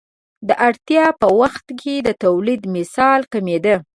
[0.47, 3.75] د اړتیا په وخت کې تولیدمثل کمېده.